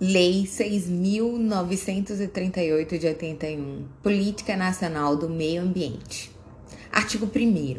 [0.00, 6.30] Lei 6.938 de 81, Política Nacional do Meio Ambiente.
[6.92, 7.78] Artigo 1.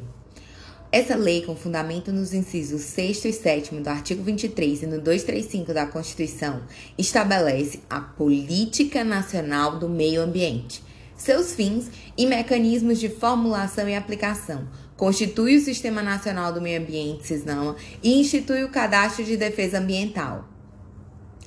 [0.91, 5.73] Essa lei, com fundamento nos incisos 6 e 7 do artigo 23 e no 235
[5.73, 6.63] da Constituição,
[6.97, 10.83] estabelece a Política Nacional do Meio Ambiente,
[11.15, 14.67] seus fins e mecanismos de formulação e aplicação,
[14.97, 20.58] constitui o Sistema Nacional do Meio Ambiente, SISNAMA, e institui o Cadastro de Defesa Ambiental.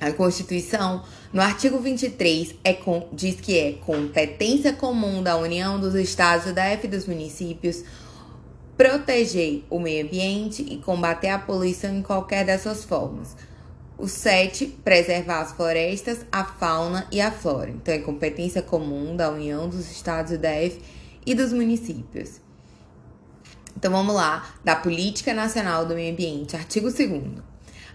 [0.09, 5.95] A Constituição, no artigo 23, é com, diz que é competência comum da União, dos
[5.95, 7.83] Estados, da F dos municípios
[8.77, 13.35] proteger o meio ambiente e combater a poluição em qualquer dessas formas.
[13.97, 17.69] O 7, preservar as florestas, a fauna e a flora.
[17.69, 20.81] Então, é competência comum da União, dos Estados, da F
[21.25, 22.41] e dos municípios.
[23.77, 27.21] Então, vamos lá, da Política Nacional do Meio Ambiente, artigo 2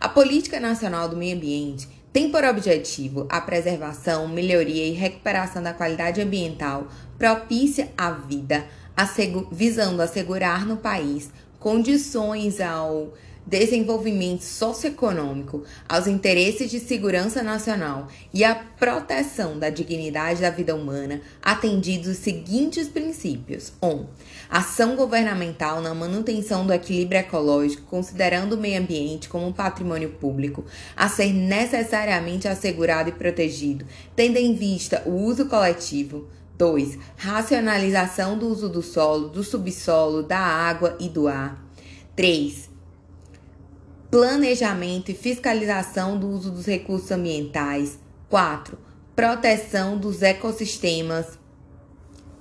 [0.00, 5.74] A Política Nacional do Meio Ambiente tem por objetivo a preservação, melhoria e recuperação da
[5.74, 8.64] qualidade ambiental propícia à vida,
[9.52, 13.12] visando assegurar no país condições ao
[13.48, 21.22] desenvolvimento socioeconômico, aos interesses de segurança nacional e à proteção da dignidade da vida humana,
[21.42, 23.88] atendidos os seguintes princípios: 1.
[23.88, 24.06] Um,
[24.50, 30.64] ação governamental na manutenção do equilíbrio ecológico, considerando o meio ambiente como um patrimônio público
[30.94, 36.28] a ser necessariamente assegurado e protegido, tendo em vista o uso coletivo.
[36.58, 36.98] 2.
[37.16, 41.64] Racionalização do uso do solo, do subsolo, da água e do ar.
[42.16, 42.67] 3
[44.10, 47.98] planejamento e fiscalização do uso dos recursos ambientais.
[48.28, 48.78] 4.
[49.14, 51.38] Proteção dos ecossistemas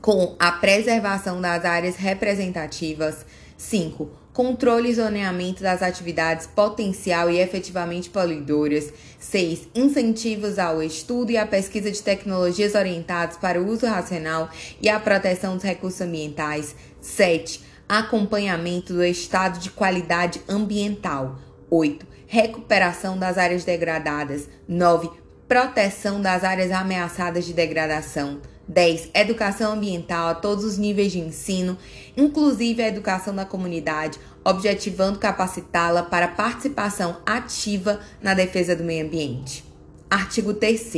[0.01, 3.25] com a preservação das áreas representativas.
[3.57, 4.09] 5.
[4.31, 8.93] Controle e zoneamento das atividades potencial e efetivamente poluidoras.
[9.19, 9.67] 6.
[9.75, 14.99] Incentivos ao estudo e à pesquisa de tecnologias orientadas para o uso racional e a
[14.99, 16.75] proteção dos recursos ambientais.
[17.01, 17.61] 7.
[17.89, 21.46] Acompanhamento do estado de qualidade ambiental.
[21.69, 22.05] 8.
[22.27, 24.47] Recuperação das áreas degradadas.
[24.67, 25.09] 9.
[25.47, 28.41] Proteção das áreas ameaçadas de degradação.
[28.67, 29.11] 10.
[29.13, 31.77] Educação ambiental a todos os níveis de ensino,
[32.17, 39.63] inclusive a educação da comunidade, objetivando capacitá-la para participação ativa na defesa do meio ambiente.
[40.09, 40.93] Artigo 3.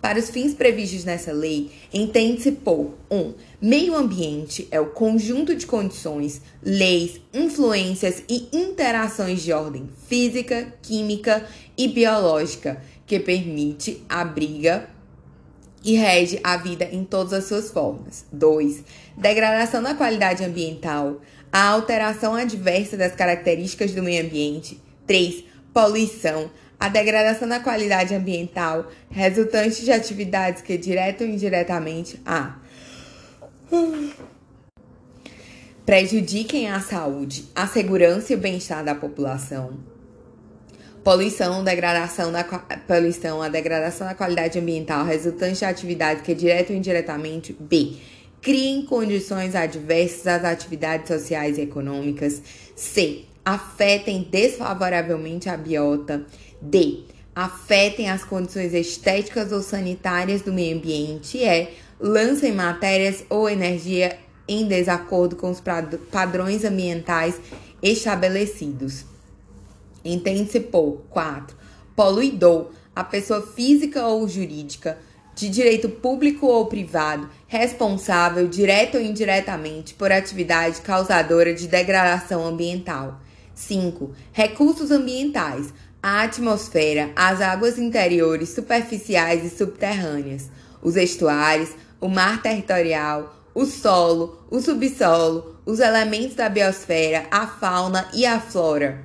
[0.00, 3.16] Para os fins previstos nessa lei, entende-se por 1.
[3.16, 10.72] Um, meio ambiente é o conjunto de condições, leis, influências e interações de ordem física,
[10.82, 11.46] química
[11.76, 14.88] e biológica que permite, abriga
[15.82, 18.26] e rege a vida em todas as suas formas.
[18.32, 18.84] 2.
[19.16, 21.20] Degradação da qualidade ambiental,
[21.50, 24.80] a alteração adversa das características do meio ambiente.
[25.06, 25.44] 3.
[25.72, 32.56] Poluição, a degradação da qualidade ambiental resultante de atividades que, direta ou indiretamente, a
[35.84, 39.78] prejudiquem a saúde, a segurança e o bem-estar da população.
[41.02, 46.78] Poluição, degradação da poluição, a degradação da qualidade ambiental resultante de atividades que, direta ou
[46.78, 47.96] indiretamente, b
[48.40, 52.42] criem condições adversas às atividades sociais e econômicas.
[52.74, 53.24] C.
[53.44, 56.24] Afetem desfavoravelmente a biota.
[56.60, 57.04] D.
[57.34, 61.38] Afetem as condições estéticas ou sanitárias do meio ambiente.
[61.38, 65.62] E é lancem matérias ou energia em desacordo com os
[66.10, 67.40] padrões ambientais
[67.82, 69.04] estabelecidos.
[70.04, 71.56] Entende-se por 4.
[71.94, 74.98] Poluidor, a pessoa física ou jurídica,
[75.34, 83.20] de direito público ou privado, responsável, direta ou indiretamente, por atividade causadora de degradação ambiental.
[83.54, 84.12] 5.
[84.32, 85.72] Recursos ambientais,
[86.02, 90.48] a atmosfera, as águas interiores, superficiais e subterrâneas,
[90.82, 91.70] os estuários,
[92.00, 98.40] o mar territorial, o solo, o subsolo, os elementos da biosfera, a fauna e a
[98.40, 99.04] flora.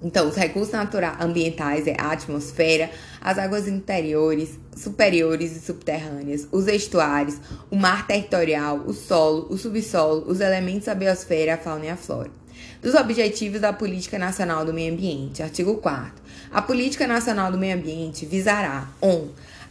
[0.00, 2.88] Então, os recursos naturais ambientais é a atmosfera,
[3.20, 7.36] as águas interiores, superiores e subterrâneas, os estuários,
[7.68, 11.96] o mar territorial, o solo, o subsolo, os elementos da biosfera, a fauna e a
[11.96, 12.30] flora
[12.80, 15.42] dos Objetivos da Política Nacional do Meio Ambiente.
[15.42, 16.12] Artigo 4.
[16.50, 19.08] A Política Nacional do Meio Ambiente visará 1.
[19.08, 19.28] Um,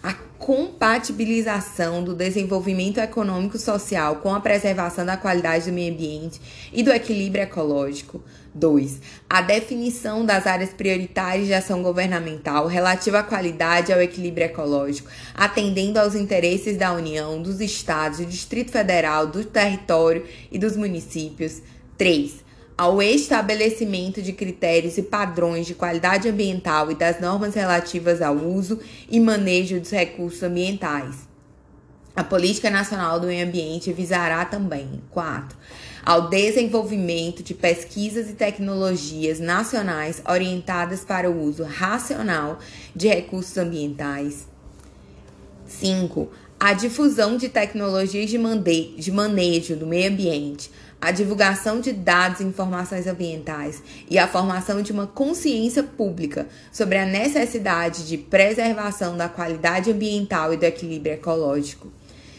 [0.07, 6.39] a compatibilização do desenvolvimento econômico social com a preservação da qualidade do meio ambiente
[6.71, 8.23] e do equilíbrio ecológico.
[8.55, 9.01] 2.
[9.29, 15.09] A definição das áreas prioritárias de ação governamental relativa à qualidade e ao equilíbrio ecológico,
[15.35, 21.61] atendendo aos interesses da União, dos Estados, do Distrito Federal, do território e dos municípios.
[21.97, 22.46] 3
[22.77, 28.79] ao estabelecimento de critérios e padrões de qualidade ambiental e das normas relativas ao uso
[29.09, 31.27] e manejo dos recursos ambientais.
[32.15, 35.57] A Política Nacional do Meio Ambiente visará também, 4,
[36.05, 42.59] ao desenvolvimento de pesquisas e tecnologias nacionais orientadas para o uso racional
[42.95, 44.47] de recursos ambientais.
[45.67, 46.29] 5.
[46.59, 53.05] A difusão de tecnologias de manejo do meio ambiente, a divulgação de dados e informações
[53.07, 59.91] ambientais e a formação de uma consciência pública sobre a necessidade de preservação da qualidade
[59.91, 61.91] ambiental e do equilíbrio ecológico.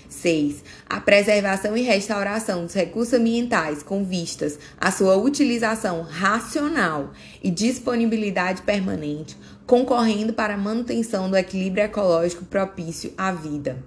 [0.09, 0.65] 6.
[0.89, 7.13] A preservação e restauração dos recursos ambientais com vistas à sua utilização racional
[7.43, 13.79] e disponibilidade permanente, concorrendo para a manutenção do equilíbrio ecológico propício à vida.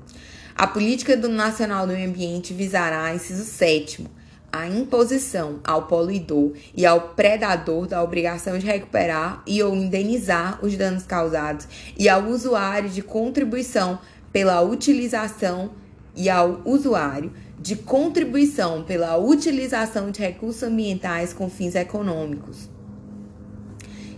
[0.55, 4.20] A política do Nacional do Meio Ambiente visará, inciso 7
[4.51, 10.75] a imposição ao poluidor e ao predador da obrigação de recuperar e ou indenizar os
[10.75, 11.67] danos causados
[11.97, 13.99] e ao usuário de contribuição
[14.31, 15.71] pela utilização
[16.15, 22.69] e ao usuário de contribuição pela utilização de recursos ambientais com fins econômicos.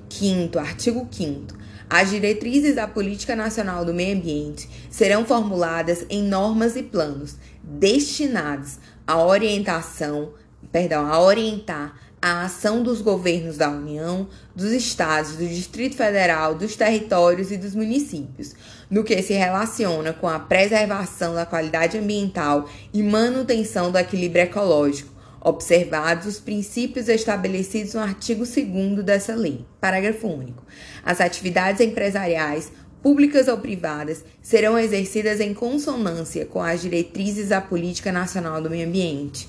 [0.09, 6.75] Quinto, artigo 5 as diretrizes da Política Nacional do Meio Ambiente serão formuladas em normas
[6.75, 10.33] e planos destinados à orientação,
[10.71, 16.73] perdão, a orientar a ação dos governos da União, dos estados, do Distrito Federal, dos
[16.73, 18.55] territórios e dos municípios,
[18.89, 25.11] no que se relaciona com a preservação da qualidade ambiental e manutenção do equilíbrio ecológico,
[25.41, 29.65] observados os princípios estabelecidos no artigo 2 dessa lei.
[29.81, 30.63] Parágrafo único.
[31.03, 32.71] As atividades empresariais,
[33.03, 38.87] públicas ou privadas, serão exercidas em consonância com as diretrizes da Política Nacional do Meio
[38.87, 39.47] Ambiente.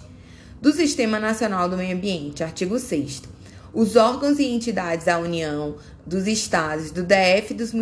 [0.60, 3.32] Do Sistema Nacional do Meio Ambiente, artigo 6
[3.74, 5.74] os órgãos e entidades da União,
[6.06, 7.72] dos estados, do DF dos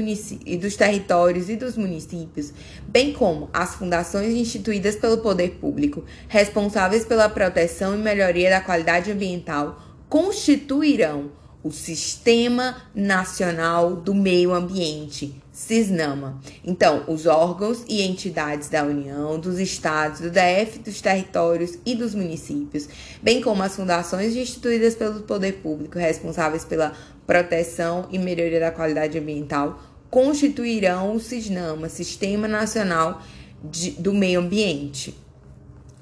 [0.47, 2.53] e dos territórios e dos municípios,
[2.89, 9.11] bem como as fundações instituídas pelo poder público, responsáveis pela proteção e melhoria da qualidade
[9.11, 11.31] ambiental, constituirão
[11.63, 16.41] o Sistema Nacional do Meio Ambiente, CISNAMA.
[16.65, 22.15] Então, os órgãos e entidades da União, dos estados, do DF, dos territórios e dos
[22.15, 22.89] municípios,
[23.23, 26.93] bem como as fundações instituídas pelo poder público responsáveis pela
[27.27, 29.81] proteção e melhoria da qualidade ambiental,
[30.11, 33.23] constituirão o CISNAMA, Sistema Nacional
[33.63, 35.15] de, do Meio Ambiente.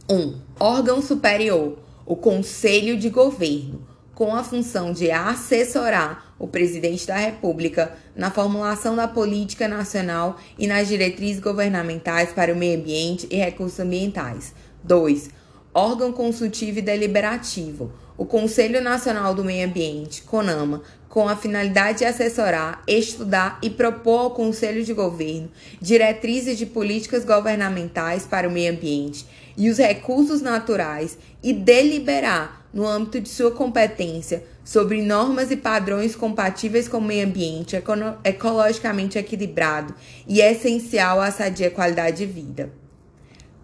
[0.09, 0.15] 1.
[0.15, 3.90] Um, órgão superior, o Conselho de Governo
[4.21, 10.67] com a função de assessorar o presidente da República na formulação da política nacional e
[10.67, 14.55] nas diretrizes governamentais para o meio ambiente e recursos ambientais.
[14.85, 15.31] 2.
[15.73, 17.93] Órgão consultivo e deliberativo.
[18.19, 24.19] O Conselho Nacional do Meio Ambiente, CONAMA, com a finalidade de assessorar, estudar e propor
[24.19, 25.51] ao Conselho de Governo
[25.81, 29.25] diretrizes de políticas governamentais para o meio ambiente
[29.57, 36.15] e os recursos naturais e deliberar no âmbito de sua competência, sobre normas e padrões
[36.15, 37.77] compatíveis com o meio ambiente
[38.23, 39.95] ecologicamente equilibrado
[40.29, 42.73] e essencial à sadia qualidade de vida.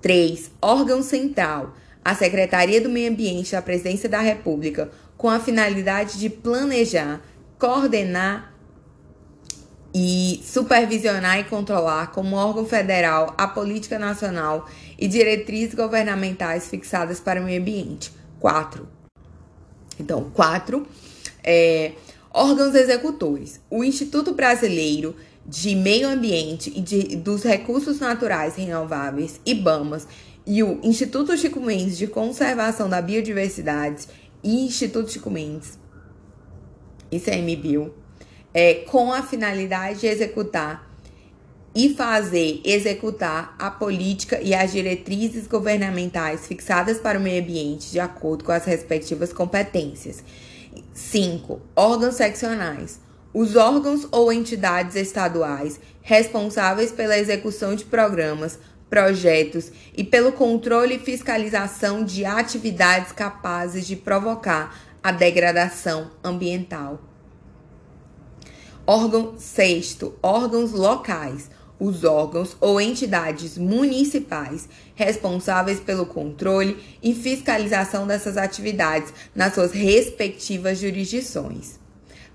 [0.01, 0.51] 3.
[0.61, 1.75] Órgão central.
[2.05, 7.21] A Secretaria do Meio Ambiente da Presidência da República, com a finalidade de planejar,
[7.59, 8.55] coordenar
[9.93, 17.41] e supervisionar e controlar como órgão federal a política nacional e diretrizes governamentais fixadas para
[17.41, 18.13] o meio ambiente.
[18.41, 18.89] 4.
[19.99, 20.87] Então, quatro,
[21.43, 21.93] é,
[22.33, 23.61] órgãos executores.
[23.71, 30.07] O Instituto Brasileiro de Meio Ambiente e de, dos Recursos Naturais Renováveis, IBAMAS,
[30.47, 34.07] e o Instituto Chico Mendes de Conservação da Biodiversidade
[34.45, 35.79] e Instituto Chico Mendes,
[37.11, 37.93] ICMBio,
[38.55, 40.86] é, com a finalidade de executar
[41.77, 48.01] e fazer executar a política e as diretrizes governamentais fixadas para o meio ambiente de
[48.01, 50.25] acordo com as respectivas competências.
[50.95, 51.61] 5.
[51.77, 52.99] Órgãos seccionais.
[53.35, 60.99] Os órgãos ou entidades estaduais responsáveis pela execução de programas, projetos e pelo controle e
[60.99, 67.03] fiscalização de atividades capazes de provocar a degradação ambiental.
[68.87, 78.37] Órgão sexto, órgãos locais os órgãos ou entidades municipais responsáveis pelo controle e fiscalização dessas
[78.37, 81.79] atividades nas suas respectivas jurisdições.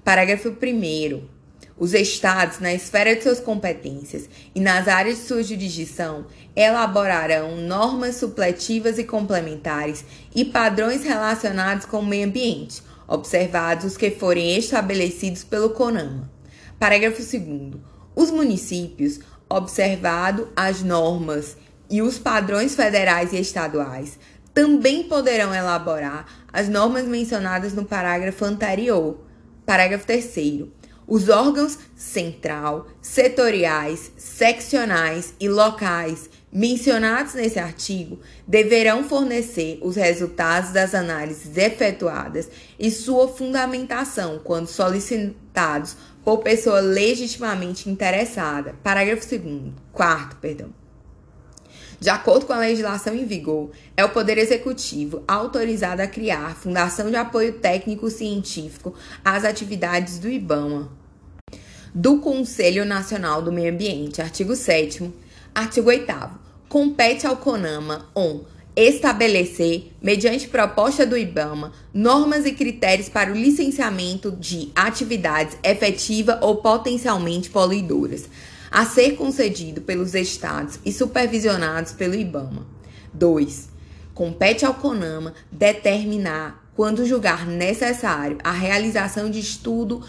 [0.03, 1.41] Parágrafo 1.
[1.77, 8.17] Os estados, na esfera de suas competências e nas áreas de sua jurisdição, elaborarão normas
[8.17, 10.05] supletivas e complementares
[10.35, 16.29] e padrões relacionados com o meio ambiente, observados os que forem estabelecidos pelo CONAMA.
[16.77, 17.81] Parágrafo 2.
[18.15, 19.19] Os municípios,
[19.55, 21.57] observado as normas
[21.89, 24.17] e os padrões federais e estaduais,
[24.53, 29.17] também poderão elaborar as normas mencionadas no parágrafo anterior.
[29.65, 30.65] Parágrafo 3.
[31.07, 40.93] Os órgãos central, setoriais, seccionais e locais mencionados nesse artigo deverão fornecer os resultados das
[40.93, 48.75] análises efetuadas e sua fundamentação quando solicitados por pessoa legitimamente interessada.
[48.83, 50.69] Parágrafo 2 quarto, perdão.
[51.99, 57.11] De acordo com a legislação em vigor, é o Poder Executivo autorizado a criar Fundação
[57.11, 60.91] de Apoio Técnico Científico às atividades do IBAMA.
[61.93, 65.13] Do Conselho Nacional do Meio Ambiente, artigo 7
[65.53, 66.11] Artigo 8
[66.69, 68.43] Compete ao CONAMA 1.
[68.75, 76.57] Estabelecer, mediante proposta do IBAMA, normas e critérios para o licenciamento de atividades efetiva ou
[76.57, 78.29] potencialmente poluidoras
[78.71, 82.65] a ser concedido pelos estados e supervisionados pelo IBAMA.
[83.13, 83.69] 2.
[84.13, 90.01] Compete ao CONAMA determinar, quando julgar necessário, a realização de estudo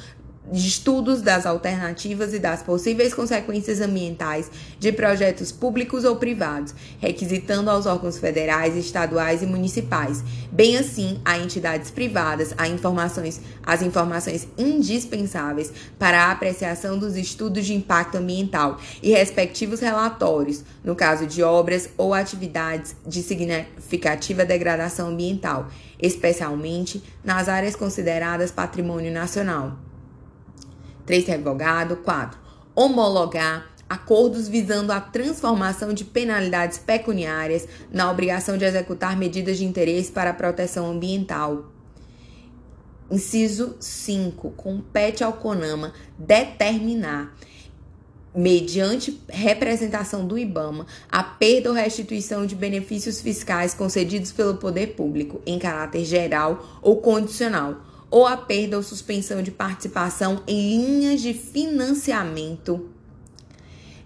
[0.50, 7.70] de estudos das alternativas e das possíveis consequências ambientais de projetos públicos ou privados, requisitando
[7.70, 14.48] aos órgãos federais, estaduais e municipais, bem assim a entidades privadas, a informações, as informações
[14.58, 21.42] indispensáveis para a apreciação dos estudos de impacto ambiental e respectivos relatórios, no caso de
[21.42, 25.68] obras ou atividades de significativa degradação ambiental,
[26.00, 29.91] especialmente nas áreas consideradas patrimônio nacional.
[31.06, 31.26] 3.
[31.26, 31.96] Revogado.
[31.96, 32.38] 4.
[32.74, 40.10] Homologar acordos visando a transformação de penalidades pecuniárias na obrigação de executar medidas de interesse
[40.10, 41.70] para a proteção ambiental.
[43.10, 44.52] Inciso 5.
[44.52, 47.36] Compete ao CONAMA determinar,
[48.34, 55.42] mediante representação do IBAMA, a perda ou restituição de benefícios fiscais concedidos pelo poder público
[55.44, 61.32] em caráter geral ou condicional ou a perda ou suspensão de participação em linhas de
[61.32, 62.90] financiamento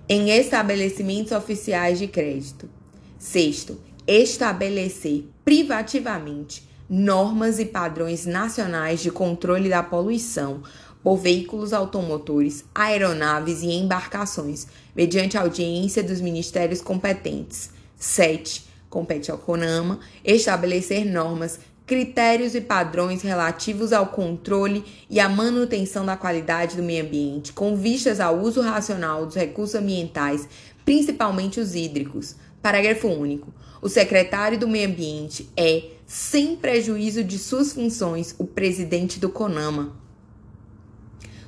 [0.08, 2.70] em estabelecimentos oficiais de crédito.
[3.18, 10.62] Sexto, estabelecer privativamente normas e padrões nacionais de controle da poluição
[11.02, 17.70] por veículos automotores, aeronaves e embarcações, mediante audiência dos ministérios competentes.
[17.96, 18.66] 7.
[18.88, 26.16] Compete ao CONAMA estabelecer normas critérios e padrões relativos ao controle e à manutenção da
[26.16, 30.48] qualidade do meio ambiente, com vistas ao uso racional dos recursos ambientais,
[30.84, 32.34] principalmente os hídricos.
[32.60, 33.54] Parágrafo único.
[33.80, 39.94] O secretário do Meio Ambiente é, sem prejuízo de suas funções, o presidente do CONAMA.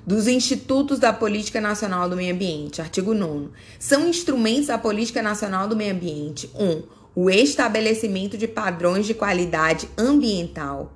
[0.07, 3.49] Dos Institutos da Política Nacional do Meio Ambiente, artigo 9.
[3.81, 6.65] São instrumentos da Política Nacional do Meio Ambiente: 1.
[6.65, 6.83] Um,
[7.21, 10.93] o estabelecimento de padrões de qualidade ambiental.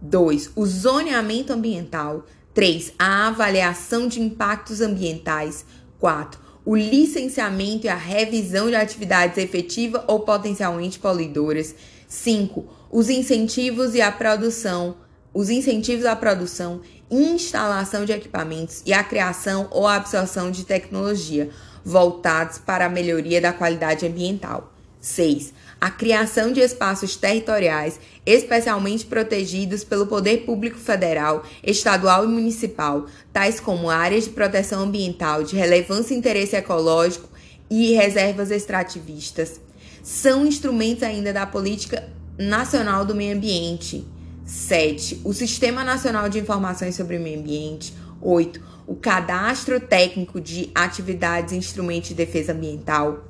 [0.00, 0.52] 2.
[0.56, 2.24] O zoneamento ambiental.
[2.54, 2.94] 3.
[2.98, 5.66] A avaliação de impactos ambientais.
[6.00, 6.40] 4.
[6.64, 11.74] O licenciamento e a revisão de atividades efetivas ou potencialmente poluidoras.
[12.08, 12.64] 5.
[12.90, 14.96] Os incentivos e a produção,
[15.34, 21.50] os incentivos à produção, instalação de equipamentos e a criação ou absorção de tecnologia
[21.84, 24.77] voltados para a melhoria da qualidade ambiental.
[25.00, 25.52] 6.
[25.80, 33.58] A criação de espaços territoriais especialmente protegidos pelo poder público federal, estadual e municipal, tais
[33.58, 37.26] como áreas de proteção ambiental de relevância e interesse ecológico
[37.70, 39.58] e reservas extrativistas.
[40.02, 44.06] São instrumentos ainda da Política Nacional do Meio Ambiente.
[44.44, 45.22] 7.
[45.24, 47.94] O Sistema Nacional de Informações sobre o Meio Ambiente.
[48.20, 48.60] 8.
[48.86, 53.27] O Cadastro Técnico de Atividades e Instrumentos de Defesa Ambiental.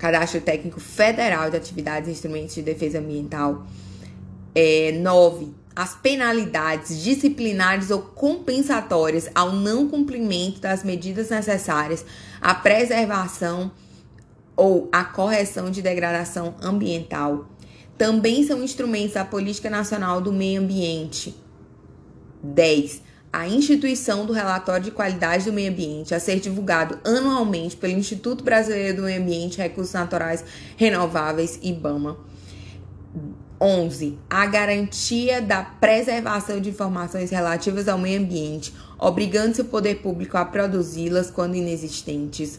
[0.00, 3.66] Cadastro Técnico Federal de Atividades e Instrumentos de Defesa Ambiental.
[4.54, 5.48] É, 9.
[5.76, 12.04] As penalidades disciplinares ou compensatórias ao não cumprimento das medidas necessárias
[12.40, 13.70] à preservação
[14.56, 17.46] ou à correção de degradação ambiental.
[17.98, 21.36] Também são instrumentos da Política Nacional do Meio Ambiente.
[22.42, 27.92] 10 a instituição do relatório de qualidade do meio ambiente a ser divulgado anualmente pelo
[27.92, 30.44] Instituto Brasileiro do Meio Ambiente Recursos Naturais
[30.76, 32.16] Renováveis, IBAMA.
[33.60, 34.18] 11.
[34.28, 40.44] A garantia da preservação de informações relativas ao meio ambiente, obrigando-se o poder público a
[40.44, 42.58] produzi-las quando inexistentes.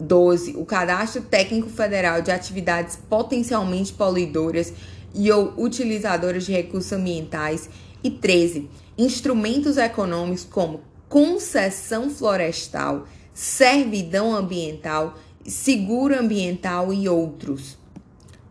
[0.00, 0.56] 12.
[0.56, 4.72] O cadastro técnico federal de atividades potencialmente poluidoras
[5.14, 7.68] e ou utilizadoras de recursos ambientais.
[8.02, 8.68] E 13.
[8.98, 17.78] Instrumentos econômicos como concessão florestal, servidão ambiental, seguro ambiental e outros.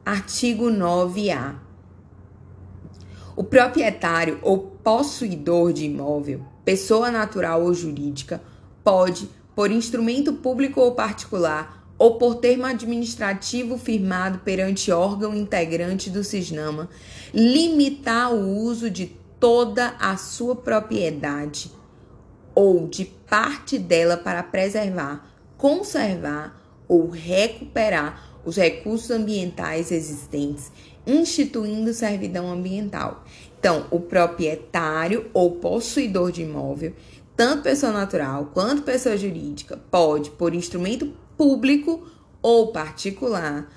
[0.05, 1.55] Artigo 9A.
[3.35, 8.41] O proprietário ou possuidor de imóvel, pessoa natural ou jurídica,
[8.83, 16.23] pode, por instrumento público ou particular, ou por termo administrativo firmado perante órgão integrante do
[16.23, 16.89] CISNAMA,
[17.31, 19.05] limitar o uso de
[19.41, 21.71] toda a sua propriedade
[22.53, 30.71] ou de parte dela para preservar, conservar ou recuperar os recursos ambientais existentes,
[31.07, 33.23] instituindo servidão ambiental.
[33.59, 36.93] Então, o proprietário ou possuidor de imóvel,
[37.35, 42.07] tanto pessoa natural quanto pessoa jurídica, pode, por instrumento público
[42.43, 43.67] ou particular,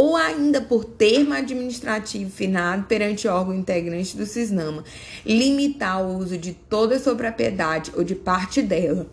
[0.00, 4.84] ou ainda por termo administrativo finado perante órgão integrante do CISNAMA,
[5.26, 9.08] limitar o uso de toda a sua propriedade ou de parte dela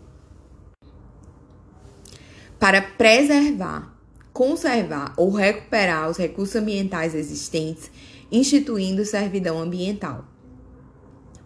[2.56, 3.98] para preservar
[4.32, 7.90] conservar ou recuperar os recursos ambientais existentes,
[8.30, 10.24] instituindo servidão ambiental.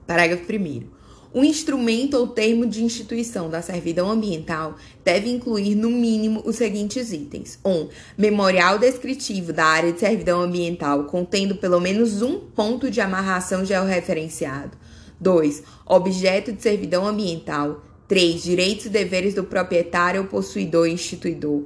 [0.07, 1.00] Parágrafo 1.
[1.33, 7.13] O instrumento ou termo de instituição da servidão ambiental deve incluir, no mínimo, os seguintes
[7.13, 7.71] itens: 1.
[7.71, 13.65] Um, memorial descritivo da área de servidão ambiental, contendo pelo menos um ponto de amarração
[13.65, 14.77] georreferenciado.
[15.21, 15.63] 2.
[15.87, 17.85] Objeto de servidão ambiental.
[18.09, 18.43] 3.
[18.43, 21.63] Direitos e deveres do proprietário ou possuidor instituidor.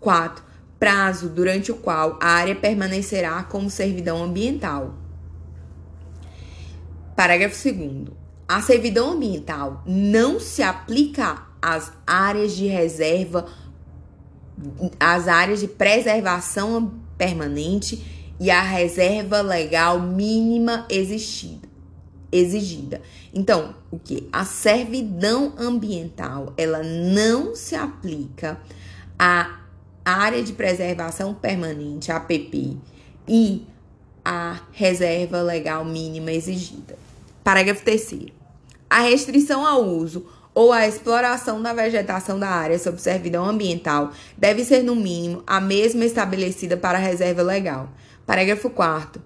[0.00, 0.48] 4
[0.78, 4.94] prazo durante o qual a área permanecerá como servidão ambiental.
[7.16, 8.17] Parágrafo 2.
[8.48, 13.46] A servidão ambiental não se aplica às áreas de reserva,
[14.98, 21.68] às áreas de preservação permanente e à reserva legal mínima existida,
[22.32, 23.02] exigida.
[23.34, 24.26] Então, o que?
[24.32, 28.58] A servidão ambiental, ela não se aplica
[29.18, 29.58] a
[30.02, 32.78] área de preservação permanente, APP,
[33.28, 33.66] e
[34.24, 36.96] a reserva legal mínima exigida.
[37.44, 38.37] Parágrafo 3.
[38.90, 44.64] A restrição ao uso ou à exploração da vegetação da área sob servidão ambiental deve
[44.64, 47.90] ser, no mínimo, a mesma estabelecida para a reserva legal.
[48.26, 49.22] Parágrafo 4.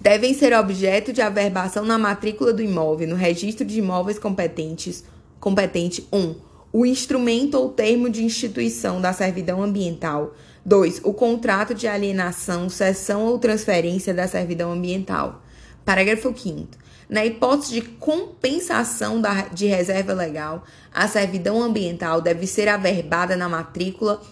[0.00, 5.04] Devem ser objeto de averbação na matrícula do imóvel, no registro de imóveis competentes,
[5.38, 6.18] competente 1.
[6.18, 6.34] Um,
[6.72, 10.34] o instrumento ou termo de instituição da servidão ambiental.
[10.64, 11.02] 2.
[11.04, 15.42] O contrato de alienação, cessão ou transferência da servidão ambiental.
[15.84, 16.68] Parágrafo 5.
[17.08, 23.48] Na hipótese de compensação da, de reserva legal, a servidão ambiental deve ser averbada na
[23.48, 24.22] matrícula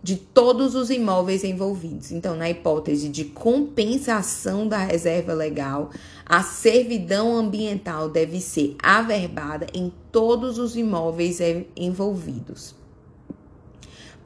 [0.00, 2.12] de todos os imóveis envolvidos.
[2.12, 5.90] Então, na hipótese de compensação da reserva legal,
[6.24, 11.38] a servidão ambiental deve ser averbada em todos os imóveis
[11.74, 12.74] envolvidos.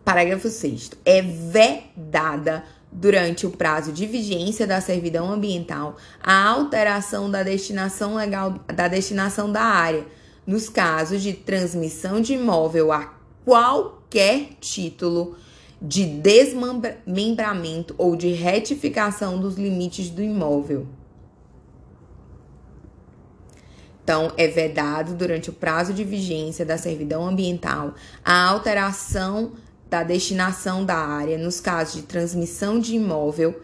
[0.04, 0.90] Parágrafo 6.
[1.04, 8.60] É vedada durante o prazo de vigência da servidão ambiental a alteração da destinação legal
[8.74, 10.04] da destinação da área
[10.46, 15.36] nos casos de transmissão de imóvel a qualquer título
[15.80, 20.86] de desmembramento ou de retificação dos limites do imóvel.
[24.04, 29.52] Então, é vedado durante o prazo de vigência da servidão ambiental a alteração
[29.92, 33.60] da destinação da área nos casos de transmissão de imóvel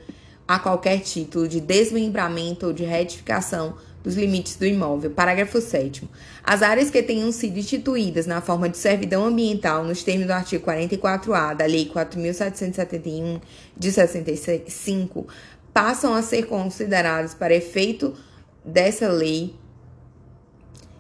[0.47, 5.11] a qualquer título de desmembramento ou de retificação dos limites do imóvel.
[5.11, 6.07] Parágrafo 7.
[6.45, 10.67] As áreas que tenham sido instituídas na forma de servidão ambiental nos termos do artigo
[10.67, 13.41] 44A da Lei 4.771
[13.75, 15.27] de 65
[15.73, 18.15] passam a ser consideradas para efeito
[18.63, 19.55] dessa lei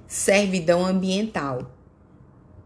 [0.06, 1.77] servidão ambiental.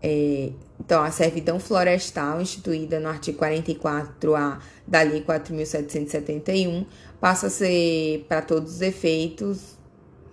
[0.03, 6.85] É, então, a servidão florestal instituída no artigo 44A da Lei 4.771
[7.21, 9.79] passa a ser, para todos os efeitos,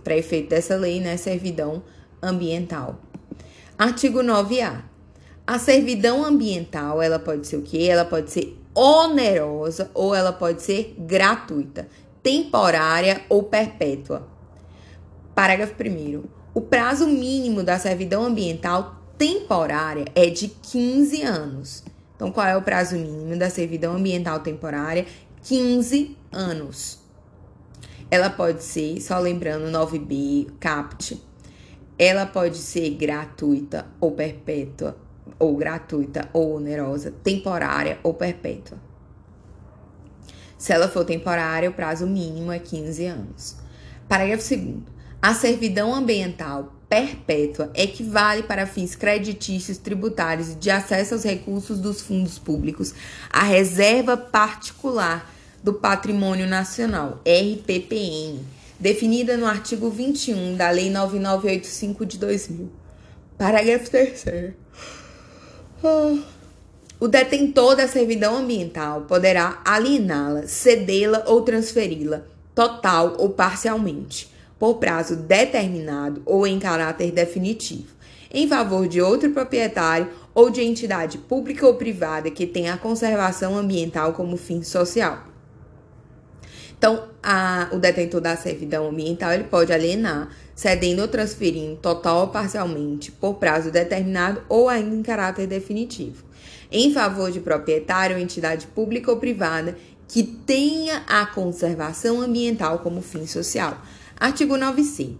[0.03, 1.83] para efeito dessa lei, né, servidão
[2.21, 2.99] ambiental.
[3.77, 4.81] Artigo 9A.
[5.45, 7.87] A servidão ambiental, ela pode ser o quê?
[7.89, 11.87] Ela pode ser onerosa ou ela pode ser gratuita,
[12.21, 14.27] temporária ou perpétua.
[15.33, 21.83] Parágrafo 1 O prazo mínimo da servidão ambiental temporária é de 15 anos.
[22.15, 25.05] Então, qual é o prazo mínimo da servidão ambiental temporária?
[25.43, 26.99] 15 anos.
[28.09, 31.21] Ela pode ser, só lembrando, 9B, CAPT.
[31.97, 34.97] Ela pode ser gratuita ou perpétua,
[35.37, 38.79] ou gratuita ou onerosa, temporária ou perpétua.
[40.57, 43.57] Se ela for temporária, o prazo mínimo é 15 anos.
[44.07, 44.77] Parágrafo 2.
[45.21, 52.39] A servidão ambiental perpétua equivale para fins creditícios tributários de acesso aos recursos dos fundos
[52.39, 52.93] públicos
[53.29, 55.31] à reserva particular
[55.63, 58.39] do Patrimônio Nacional, RPPN,
[58.79, 62.71] definida no artigo 21 da Lei 9985 de 2000.
[63.37, 64.53] Parágrafo 3
[66.99, 72.23] O detentor da servidão ambiental poderá aliená-la, cedê-la ou transferi-la,
[72.55, 77.95] total ou parcialmente, por prazo determinado ou em caráter definitivo,
[78.31, 83.57] em favor de outro proprietário ou de entidade pública ou privada que tenha a conservação
[83.57, 85.29] ambiental como fim social.
[86.77, 92.27] Então, a, o detentor da servidão ambiental ele pode alienar, cedendo ou transferindo total ou
[92.27, 96.23] parcialmente por prazo determinado ou ainda em caráter definitivo,
[96.71, 99.75] em favor de proprietário ou entidade pública ou privada
[100.07, 103.77] que tenha a conservação ambiental como fim social.
[104.19, 105.15] Artigo 9c.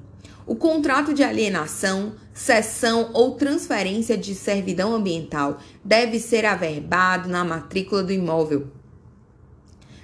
[0.46, 8.04] O contrato de alienação, cessão ou transferência de servidão ambiental deve ser averbado na matrícula
[8.04, 8.68] do imóvel.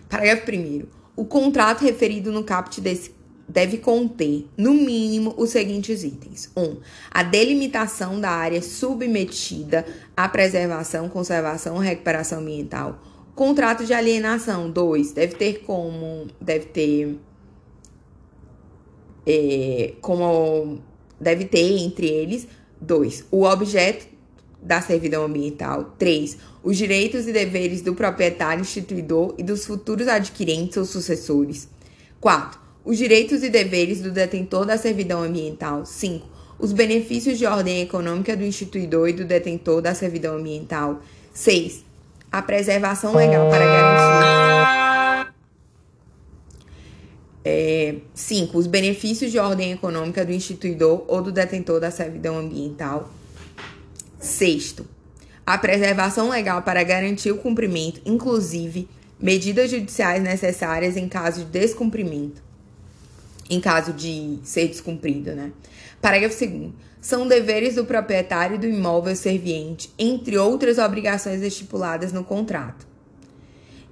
[0.07, 3.15] Parágrafo 1 o contrato referido no caput desse
[3.47, 6.61] deve conter, no mínimo, os seguintes itens: 1.
[6.61, 6.77] Um,
[7.09, 13.01] a delimitação da área submetida à preservação, conservação ou recuperação ambiental.
[13.33, 14.69] Contrato de alienação.
[14.69, 15.11] 2.
[15.11, 16.27] Deve ter como.
[16.39, 17.17] Deve ter.
[19.25, 20.79] É, como.
[21.19, 22.47] Deve ter entre eles.
[22.81, 23.25] 2.
[23.31, 24.05] O objeto
[24.61, 25.95] da servidão ambiental.
[25.97, 26.37] 3.
[26.63, 31.69] Os direitos e deveres do proprietário instituidor e dos futuros adquirentes ou sucessores.
[32.19, 32.59] 4.
[32.83, 35.85] Os direitos e deveres do detentor da servidão ambiental.
[35.85, 36.27] 5.
[36.57, 41.01] Os benefícios de ordem econômica do instituidor e do detentor da servidão ambiental.
[41.33, 41.83] 6.
[42.31, 44.44] A preservação legal para garantir.
[47.45, 48.53] 5.
[48.53, 53.11] É, os benefícios de ordem econômica do instituidor ou do detentor da servidão ambiental.
[54.19, 54.87] Sexto,
[55.45, 58.87] a preservação legal para garantir o cumprimento, inclusive
[59.19, 62.41] medidas judiciais necessárias em caso de descumprimento,
[63.47, 65.51] em caso de ser descumprido, né?
[66.01, 72.87] Parágrafo 2 são deveres do proprietário do imóvel serviente, entre outras obrigações estipuladas no contrato.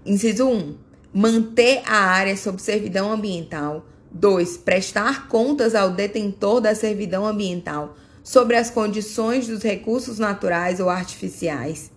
[0.04, 0.76] Inciso 1.
[1.16, 3.86] Manter a área sob servidão ambiental.
[4.10, 4.58] 2.
[4.58, 11.92] Prestar contas ao detentor da servidão ambiental sobre as condições dos recursos naturais ou artificiais.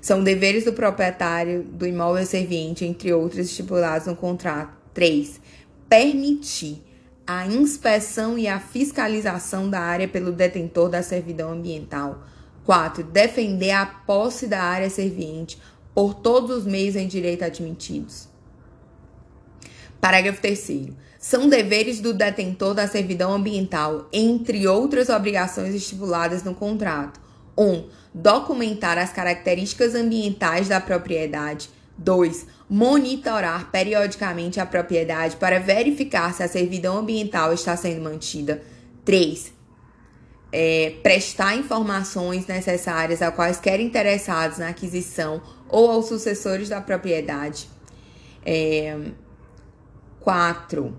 [0.00, 4.72] São deveres do proprietário do imóvel serviente, entre outros estipulados no contrato.
[4.94, 5.38] 3.
[5.86, 6.82] Permitir
[7.26, 12.24] a inspeção e a fiscalização da área pelo detentor da servidão ambiental.
[12.64, 13.04] 4.
[13.04, 15.60] Defender a posse da área serviente
[15.94, 18.37] por todos os meios em direito admitidos.
[20.00, 27.20] Parágrafo 3 são deveres do detentor da servidão ambiental, entre outras obrigações estipuladas no contrato.
[27.56, 27.64] 1.
[27.64, 31.68] Um, documentar as características ambientais da propriedade.
[31.98, 32.46] 2.
[32.70, 38.62] Monitorar periodicamente a propriedade para verificar se a servidão ambiental está sendo mantida.
[39.04, 39.52] 3.
[40.52, 47.68] É, prestar informações necessárias a quaisquer interessados na aquisição ou aos sucessores da propriedade.
[48.46, 48.96] É,
[50.28, 50.94] 4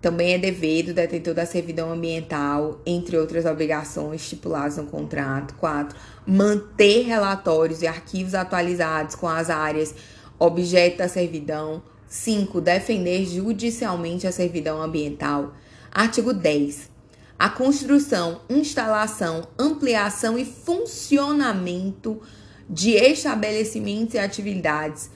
[0.00, 5.54] também é dever do detentor da servidão ambiental, entre outras obrigações estipuladas no contrato.
[5.54, 5.98] 4.
[6.24, 9.92] Manter relatórios e arquivos atualizados com as áreas
[10.38, 11.82] objeto da servidão.
[12.06, 12.60] 5.
[12.60, 15.54] Defender judicialmente a servidão ambiental.
[15.90, 16.88] Artigo 10.
[17.36, 22.22] A construção, instalação, ampliação e funcionamento
[22.70, 25.10] de estabelecimentos e atividades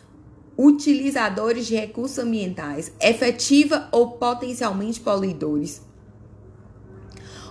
[0.57, 5.83] utilizadores de recursos ambientais, efetiva ou potencialmente poluidores,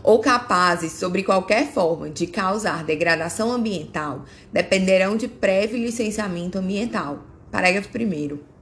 [0.04, 7.26] ou capazes, sobre qualquer forma, de causar degradação ambiental, dependerão de prévio licenciamento ambiental.
[7.52, 8.56] Parágrafo 1.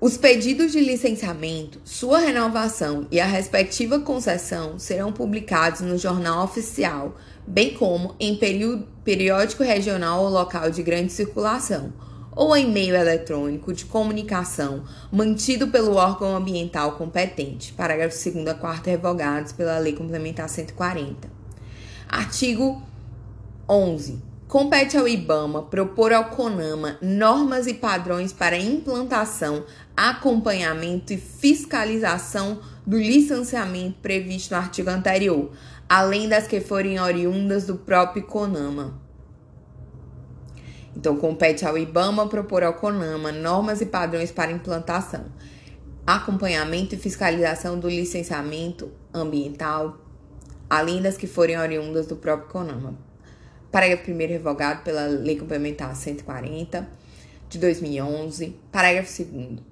[0.00, 7.16] Os pedidos de licenciamento, sua renovação e a respectiva concessão serão publicados no Jornal Oficial
[7.48, 8.38] bem como em
[9.04, 11.92] periódico regional ou local de grande circulação,
[12.36, 17.72] ou em meio eletrônico de comunicação mantido pelo órgão ambiental competente.
[17.72, 21.28] Parágrafo 2 a 4 revogados pela Lei Complementar 140.
[22.08, 22.82] Artigo
[23.68, 24.22] 11.
[24.46, 29.64] Compete ao IBAMA propor ao CONAMA normas e padrões para implantação,
[29.96, 35.50] acompanhamento e fiscalização do licenciamento previsto no artigo anterior,
[35.88, 39.00] além das que forem oriundas do próprio CONAMA.
[40.94, 45.26] Então, compete ao IBAMA propor ao CONAMA normas e padrões para implantação,
[46.06, 49.96] acompanhamento e fiscalização do licenciamento ambiental,
[50.68, 52.98] além das que forem oriundas do próprio CONAMA.
[53.70, 56.88] Parágrafo 1 revogado pela Lei Complementar 140
[57.48, 58.56] de 2011.
[58.72, 59.67] Parágrafo 2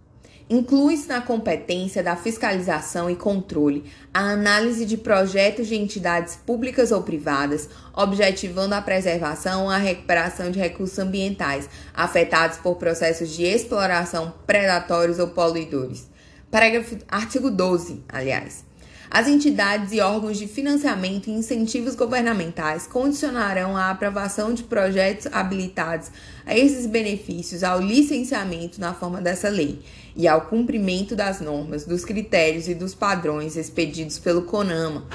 [0.49, 7.03] Inclui-se na competência da fiscalização e controle a análise de projetos de entidades públicas ou
[7.03, 14.33] privadas, objetivando a preservação ou a recuperação de recursos ambientais afetados por processos de exploração
[14.47, 16.09] predatórios ou poluidores.
[16.49, 18.66] Parágrafo artigo 12, aliás.
[19.11, 26.11] As entidades e órgãos de financiamento e incentivos governamentais condicionarão a aprovação de projetos habilitados
[26.45, 29.81] a esses benefícios ao licenciamento na forma dessa lei
[30.15, 35.07] e ao cumprimento das normas, dos critérios e dos padrões expedidos pelo CONAMA.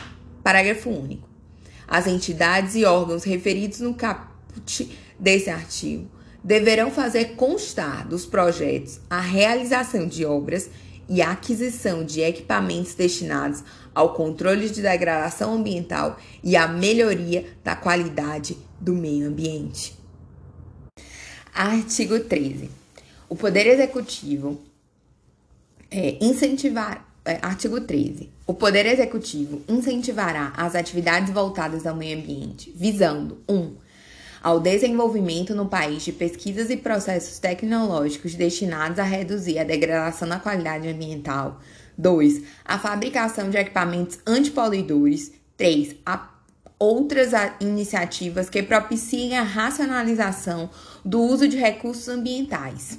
[0.41, 1.29] Parágrafo único.
[1.87, 6.09] As entidades e órgãos referidos no caput desse artigo
[6.43, 10.69] deverão fazer constar dos projetos a realização de obras
[11.07, 17.75] e a aquisição de equipamentos destinados ao controle de degradação ambiental e à melhoria da
[17.75, 19.95] qualidade do meio ambiente.
[21.53, 22.69] Artigo 13.
[23.27, 24.59] O Poder Executivo
[25.89, 27.07] é, incentivar.
[27.23, 28.29] É, artigo 13.
[28.47, 33.55] O Poder Executivo incentivará as atividades voltadas ao meio ambiente, visando 1.
[33.55, 33.75] Um,
[34.41, 40.39] ao desenvolvimento no país de pesquisas e processos tecnológicos destinados a reduzir a degradação da
[40.39, 41.61] qualidade ambiental.
[42.01, 42.41] 2.
[42.65, 45.31] A fabricação de equipamentos antipoluidores.
[45.55, 45.95] 3.
[46.05, 46.29] A
[46.79, 50.71] outras iniciativas que propiciem a racionalização
[51.05, 52.97] do uso de recursos ambientais.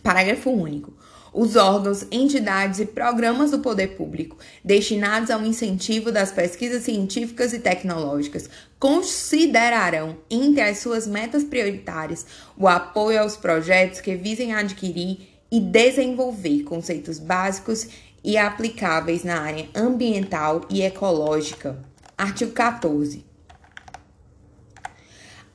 [0.00, 0.96] Parágrafo único.
[1.32, 7.58] Os órgãos, entidades e programas do poder público destinados ao incentivo das pesquisas científicas e
[7.58, 12.24] tecnológicas considerarão, entre as suas metas prioritárias,
[12.56, 17.88] o apoio aos projetos que visem adquirir e desenvolver conceitos básicos
[18.22, 21.78] e aplicáveis na área ambiental e ecológica.
[22.16, 23.24] Artigo 14.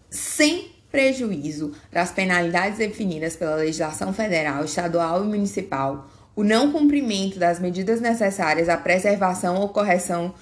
[0.10, 7.60] Sem prejuízo das penalidades definidas pela legislação federal, estadual e municipal, o não cumprimento das
[7.60, 10.34] medidas necessárias à preservação ou correção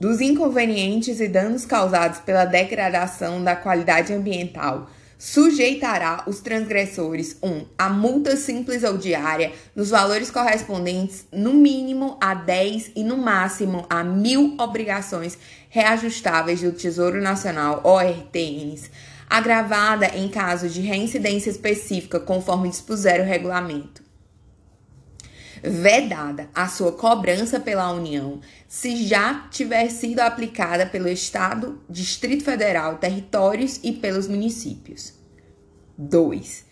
[0.00, 7.48] dos inconvenientes e danos causados pela degradação da qualidade ambiental sujeitará os transgressores 1.
[7.48, 13.16] Um, a multa simples ou diária nos valores correspondentes no mínimo a 10 e no
[13.16, 18.90] máximo a mil obrigações reajustáveis do Tesouro Nacional ORTNs,
[19.28, 24.05] agravada em caso de reincidência específica conforme dispuser o regulamento
[25.66, 32.98] vedada a sua cobrança pela União se já tiver sido aplicada pelo Estado, Distrito Federal,
[32.98, 35.12] territórios e pelos municípios.
[35.98, 36.64] 2.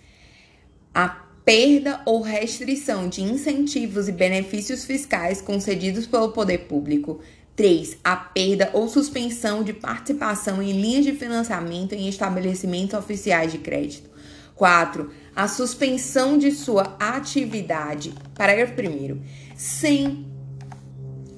[0.94, 1.09] A
[1.44, 7.20] perda ou restrição de incentivos e benefícios fiscais concedidos pelo poder público.
[7.57, 7.98] 3.
[8.02, 14.13] A perda ou suspensão de participação em linhas de financiamento em estabelecimentos oficiais de crédito.
[14.55, 19.21] 4 a suspensão de sua atividade, parágrafo 1,
[19.57, 20.27] sem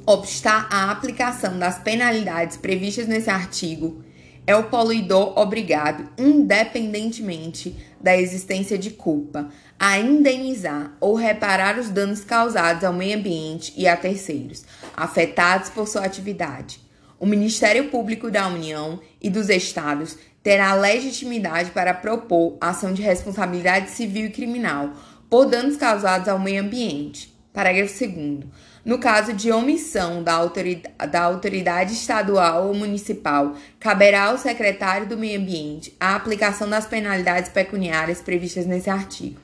[0.05, 4.05] obstar a aplicação das penalidades previstas nesse artigo,
[4.47, 9.49] é o poluidor obrigado, independentemente da existência de culpa,
[9.79, 14.65] a indenizar ou reparar os danos causados ao meio ambiente e a terceiros,
[14.97, 16.81] afetados por sua atividade.
[17.19, 23.91] O Ministério Público da União e dos Estados terá legitimidade para propor ação de responsabilidade
[23.91, 24.93] civil e criminal
[25.29, 27.37] por danos causados ao meio ambiente.
[27.53, 28.45] Parágrafo 2.
[28.85, 35.19] No caso de omissão da autoridade, da autoridade estadual ou municipal, caberá ao secretário do
[35.19, 39.41] Meio Ambiente a aplicação das penalidades pecuniárias previstas nesse artigo.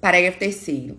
[0.00, 0.92] Parágrafo 3.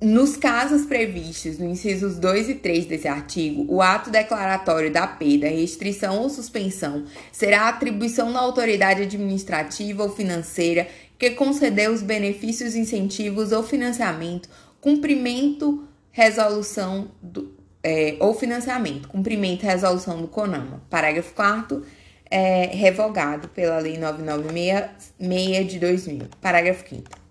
[0.00, 5.48] Nos casos previstos no incisos 2 e 3 desse artigo, o ato declaratório da perda,
[5.48, 10.86] restrição ou suspensão será atribuição da autoridade administrativa ou financeira
[11.18, 14.48] que concedeu os benefícios, incentivos ou financiamento,
[14.80, 15.82] cumprimento,
[16.12, 20.80] resolução do, é, ou financiamento, cumprimento resolução do CONAMA.
[20.88, 21.82] Parágrafo 4
[22.30, 26.26] é, revogado pela Lei 9966 de 2000.
[26.40, 27.27] Parágrafo 5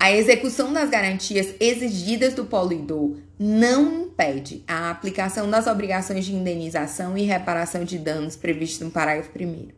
[0.00, 7.18] a execução das garantias exigidas do poluidor não impede a aplicação das obrigações de indenização
[7.18, 9.68] e reparação de danos previstas no parágrafo 1.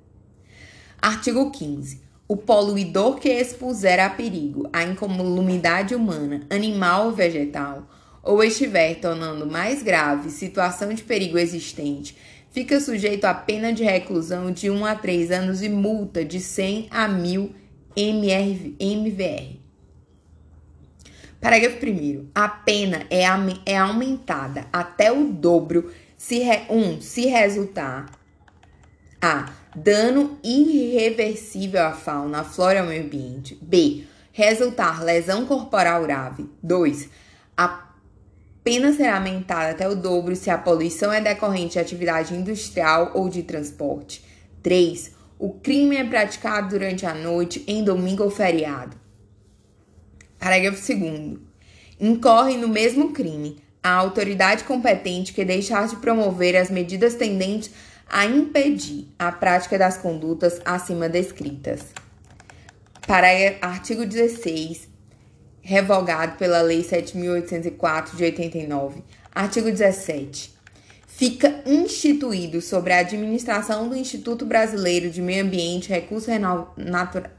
[1.03, 2.01] Artigo 15.
[2.29, 7.91] O poluidor que expuser a perigo a incolumidade humana, animal ou vegetal,
[8.23, 12.17] ou estiver tornando mais grave situação de perigo existente,
[12.53, 16.87] fica sujeito a pena de reclusão de 1 a 3 anos e multa de 100
[16.93, 17.53] a 1000
[17.97, 19.62] MR, MVR.
[21.43, 22.29] Parágrafo 1.
[22.33, 23.25] A pena é,
[23.67, 28.13] é aumentada até o dobro se, re, um, se resultar
[29.21, 29.53] a.
[29.75, 33.59] Dano irreversível à fauna, à flora e ao meio ambiente.
[33.61, 34.05] B.
[34.31, 36.47] Resultar lesão corporal grave.
[36.63, 37.09] 2.
[37.57, 37.89] A
[38.63, 43.29] pena será aumentada até o dobro se a poluição é decorrente de atividade industrial ou
[43.29, 44.23] de transporte.
[44.63, 45.13] 3.
[45.39, 49.02] O crime é praticado durante a noite, em domingo ou feriado.
[50.43, 51.39] Parágrafo 2.
[52.01, 57.71] Incorre no mesmo crime a autoridade competente que deixar de promover as medidas tendentes
[58.11, 61.83] a impedir a prática das condutas acima descritas.
[63.07, 64.89] Parágrafo artigo 16,
[65.61, 69.05] revogado pela Lei 7.804 de 89.
[69.33, 70.55] Artigo 17.
[71.07, 76.35] Fica instituído sobre a administração do Instituto Brasileiro de Meio Ambiente, Recursos,
[76.77, 77.33] Natura,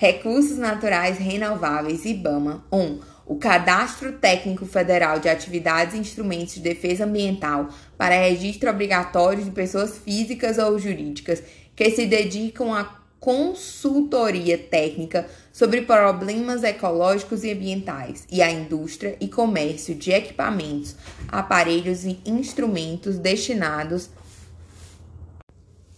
[0.00, 2.78] Recursos Naturais Renováveis, IBAMA, 1.
[2.78, 9.42] Um, o Cadastro Técnico Federal de Atividades e Instrumentos de Defesa Ambiental para registro obrigatório
[9.42, 11.42] de pessoas físicas ou jurídicas
[11.74, 12.84] que se dedicam à
[13.18, 20.94] consultoria técnica sobre problemas ecológicos e ambientais e à indústria e comércio de equipamentos,
[21.26, 24.10] aparelhos e instrumentos destinados.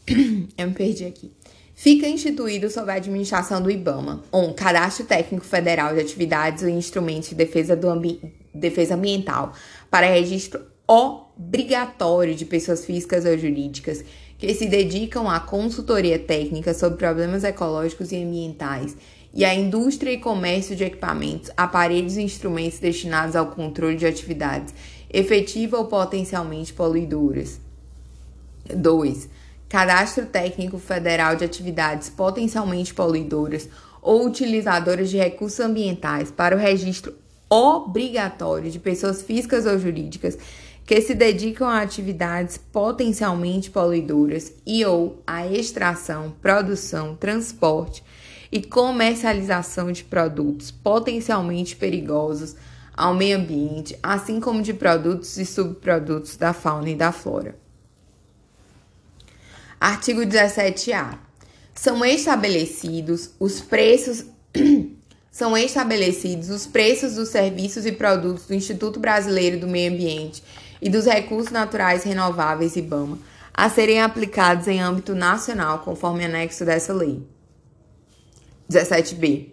[0.57, 1.31] Eu me perdi aqui
[1.81, 7.31] fica instituído sob a administração do IBAMA, um Cadastro Técnico Federal de Atividades e Instrumentos
[7.31, 8.21] de Defesa, do ambi
[8.53, 9.55] defesa Ambiental,
[9.91, 14.05] para registro obrigatório de pessoas físicas ou jurídicas
[14.37, 18.95] que se dedicam à consultoria técnica sobre problemas ecológicos e ambientais
[19.33, 24.75] e à indústria e comércio de equipamentos, aparelhos e instrumentos destinados ao controle de atividades
[25.11, 27.59] efetiva ou potencialmente poluidoras.
[28.67, 29.40] 2
[29.71, 33.69] Cadastro Técnico Federal de Atividades Potencialmente Poluidoras
[34.03, 37.15] ou utilizadoras de recursos ambientais para o registro
[37.49, 40.37] obrigatório de pessoas físicas ou jurídicas
[40.85, 48.03] que se dedicam a atividades potencialmente poluidoras e ou a extração, produção, transporte
[48.51, 52.57] e comercialização de produtos potencialmente perigosos
[52.93, 57.60] ao meio ambiente, assim como de produtos e subprodutos da fauna e da flora.
[59.81, 61.19] Artigo 17-A.
[61.75, 64.27] São estabelecidos os preços
[65.33, 70.43] são estabelecidos os preços dos serviços e produtos do Instituto Brasileiro do Meio Ambiente
[70.83, 73.19] e dos Recursos Naturais Renováveis IBAMA
[73.55, 77.23] a serem aplicados em âmbito nacional, conforme anexo dessa lei.
[78.71, 79.49] 17b.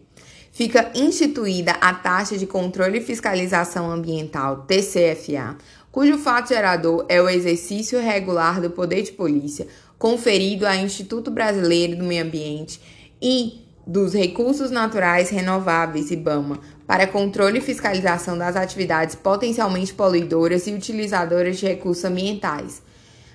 [0.51, 5.55] Fica instituída a taxa de controle e fiscalização ambiental, TCFA,
[5.91, 11.95] cujo fato gerador é o exercício regular do poder de polícia conferido ao Instituto Brasileiro
[11.95, 12.79] do Meio Ambiente
[13.21, 20.73] e dos Recursos Naturais Renováveis, IBAMA, para controle e fiscalização das atividades potencialmente poluidoras e
[20.73, 22.81] utilizadoras de recursos ambientais.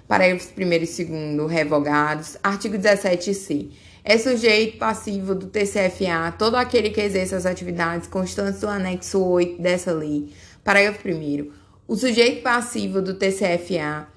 [0.07, 2.37] Parágrafos 1 e 2 revogados.
[2.42, 3.70] Artigo 17c.
[4.05, 9.62] É sujeito passivo do TCFA todo aquele que exerça as atividades constantes do anexo 8
[9.62, 10.33] dessa lei.
[10.62, 11.51] Parágrafo 1.
[11.87, 14.09] O sujeito passivo do TCFA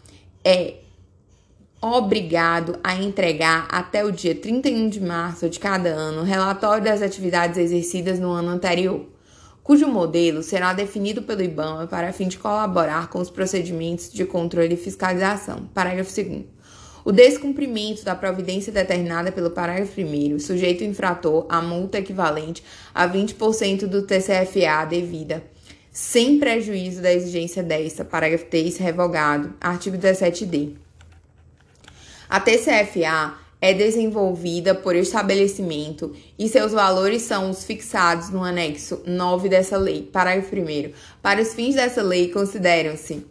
[0.44, 0.85] é
[1.94, 7.02] obrigado a entregar até o dia 31 de março de cada ano o relatório das
[7.02, 9.06] atividades exercidas no ano anterior,
[9.62, 14.74] cujo modelo será definido pelo IBAMA para fim de colaborar com os procedimentos de controle
[14.74, 15.70] e fiscalização.
[15.74, 16.46] Parágrafo 2
[17.06, 22.64] o descumprimento da providência determinada pelo parágrafo 1 sujeito infrator a multa equivalente
[22.96, 25.44] a 20% do TCFA devida,
[25.92, 30.85] sem prejuízo da exigência desta, parágrafo 3 revogado, artigo 17d.
[32.36, 39.48] A TCFA é desenvolvida por estabelecimento e seus valores são os fixados no anexo 9
[39.48, 40.02] dessa lei.
[40.02, 40.92] Parágrafo 1.
[41.22, 43.26] Para os fins dessa lei, consideram-se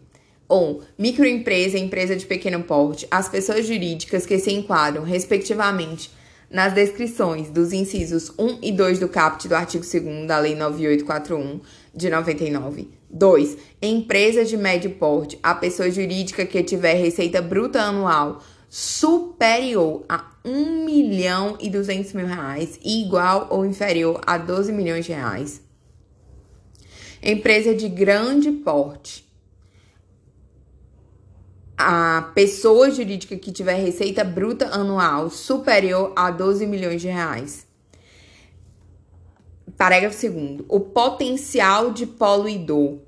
[0.51, 0.57] 1.
[0.57, 6.11] Um, microempresa e empresa de pequeno porte, as pessoas jurídicas que se enquadram, respectivamente,
[6.51, 11.61] nas descrições dos incisos 1 e 2 do caput do artigo 2 da Lei 9841
[11.95, 12.89] de 99.
[13.11, 13.59] 2.
[13.83, 18.43] Empresa de médio porte, a pessoa jurídica que tiver receita bruta anual
[18.77, 25.05] superior a 1 milhão e 200 mil reais e igual ou inferior a 12 milhões
[25.05, 25.63] de reais.
[27.23, 29.25] Empresa de grande porte.
[31.79, 37.69] A pessoa jurídica que tiver receita bruta anual superior a 12 milhões de reais.
[39.79, 40.63] Parágrafo 2.
[40.69, 42.99] O potencial de poluidor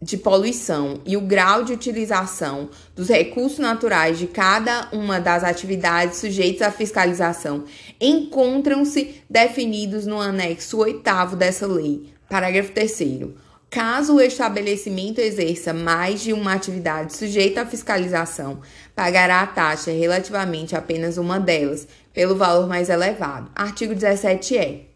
[0.00, 6.18] de poluição e o grau de utilização dos recursos naturais de cada uma das atividades
[6.18, 7.64] sujeitas à fiscalização
[8.00, 12.98] encontram-se definidos no anexo 8 dessa lei, parágrafo 3
[13.70, 18.60] Caso o estabelecimento exerça mais de uma atividade sujeita à fiscalização,
[18.94, 23.50] pagará a taxa relativamente a apenas uma delas, pelo valor mais elevado.
[23.54, 24.87] Artigo 17-E.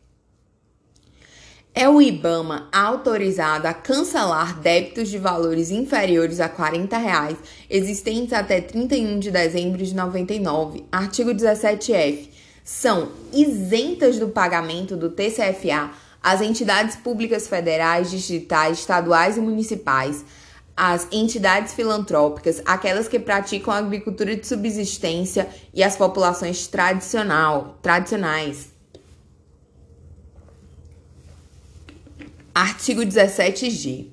[1.75, 7.39] É o IBAMA autorizado a cancelar débitos de valores inferiores a 40 reais,
[7.71, 10.85] existentes até 31 de dezembro de 99.
[10.93, 12.29] Artigo 17F.
[12.63, 15.91] São isentas do pagamento do TCFA
[16.23, 20.25] as entidades públicas federais, distritais, estaduais e municipais,
[20.77, 28.72] as entidades filantrópicas, aquelas que praticam agricultura de subsistência e as populações tradicional, tradicionais.
[32.55, 34.09] Artigo 17G.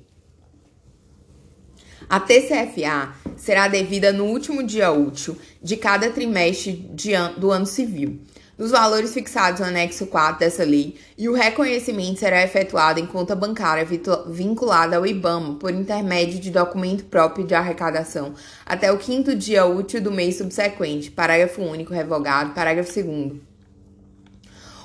[2.08, 8.18] A TCFA será devida no último dia útil de cada trimestre an do ano civil,
[8.56, 13.36] nos valores fixados no anexo 4 dessa lei, e o reconhecimento será efetuado em conta
[13.36, 13.86] bancária
[14.28, 18.32] vinculada ao IBAMA por intermédio de documento próprio de arrecadação
[18.64, 21.10] até o quinto dia útil do mês subsequente.
[21.10, 22.54] Parágrafo único revogado.
[22.54, 23.32] Parágrafo 2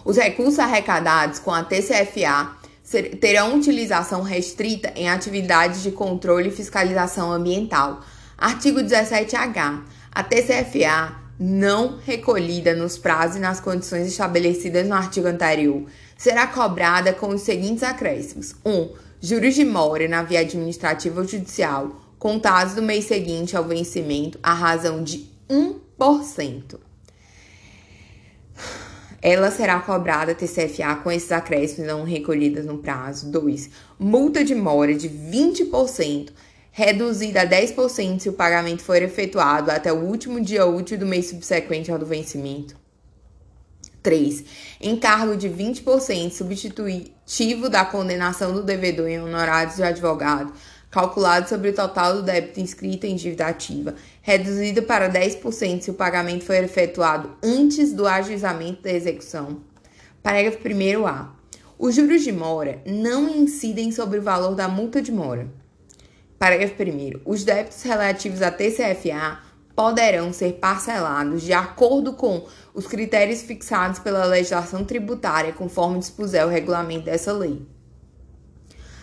[0.03, 2.64] Os recursos arrecadados com a TCFA
[3.03, 8.01] terão utilização restrita em atividades de controle e fiscalização ambiental.
[8.37, 9.81] Artigo 17H.
[10.11, 15.83] A TCFA não recolhida nos prazos e nas condições estabelecidas no artigo anterior
[16.17, 18.71] será cobrada com os seguintes acréscimos: 1.
[18.71, 24.39] Um, juros de mora na via administrativa ou judicial, contados do mês seguinte ao vencimento,
[24.41, 26.84] à razão de 1%
[29.27, 33.31] ela será cobrada TCFA com esses acréscimos não recolhidos no prazo.
[33.31, 33.71] 2.
[33.97, 36.29] Multa de mora de 20%,
[36.71, 41.25] reduzida a 10% se o pagamento for efetuado até o último dia útil do mês
[41.27, 42.75] subsequente ao do vencimento.
[44.03, 44.43] 3.
[44.79, 50.53] Encargo de 20% substitutivo da condenação do devedor em honorários de advogado
[50.95, 55.93] calculado sobre o total do débito inscrito em dívida ativa, reduzido para 10% se o
[55.93, 59.59] pagamento for efetuado antes do ajuizamento da execução.
[60.23, 61.27] Parágrafo 1a.
[61.77, 65.49] Os juros de mora não incidem sobre o valor da multa de mora.
[66.39, 67.19] Parágrafo 1.
[67.25, 69.39] Os débitos relativos à TCFA
[69.75, 76.49] poderão ser parcelados de acordo com os critérios fixados pela legislação tributária, conforme dispuser o
[76.49, 77.67] regulamento dessa lei.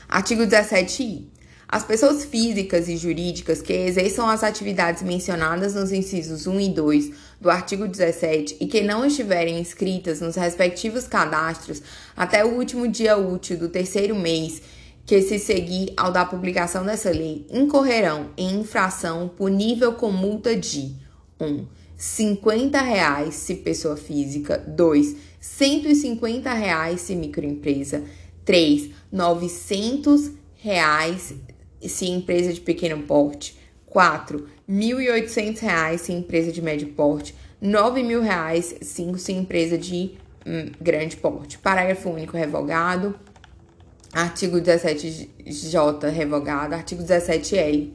[0.09, 1.32] Artigo 17i.
[1.73, 7.11] As pessoas físicas e jurídicas que exerçam as atividades mencionadas nos incisos 1 e 2
[7.41, 11.83] do artigo 17 e que não estiverem inscritas nos respectivos cadastros
[12.15, 14.61] até o último dia útil do terceiro mês
[15.07, 20.95] que se seguir ao da publicação dessa lei incorrerão em infração punível com multa de
[21.41, 21.47] 1.
[21.47, 21.67] Um,
[21.97, 25.17] 50 reais se pessoa física, 2.
[25.41, 28.05] 150 reais se microempresa,
[28.45, 28.91] 3.
[29.11, 31.35] 900 reais
[31.89, 34.39] se empresa de pequeno porte, 4.
[34.39, 40.13] R$ 1.800 se empresa de médio porte, R$ 9.000 5 se empresa de
[40.47, 41.59] hum, grande porte.
[41.59, 43.15] Parágrafo único revogado.
[44.13, 46.75] Artigo 17J revogado.
[46.75, 47.93] Artigo 17L.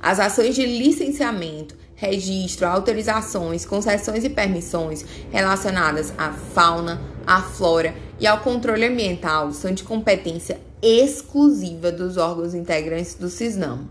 [0.00, 8.26] As ações de licenciamento, registro, autorizações, concessões e permissões relacionadas à fauna, à flora e
[8.26, 13.88] ao controle ambiental são de competência exclusiva dos órgãos integrantes do CISNAM.